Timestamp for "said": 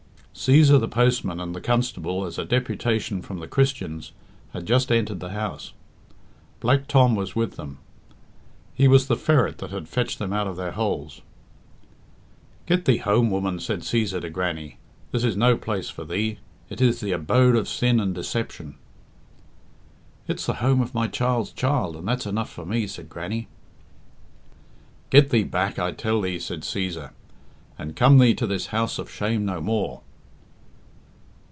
13.59-13.81, 22.87-23.09, 26.39-26.61